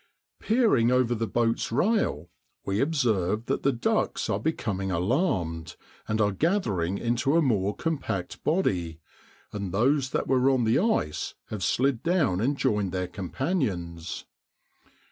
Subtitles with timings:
[0.39, 2.31] Peering over the boat's rail,
[2.65, 5.75] we observe that the ducks are becoming alarmed,
[6.07, 8.99] and are gathering into a more compact body,
[9.53, 14.25] and those that were on the ice have slid down and joined their companions.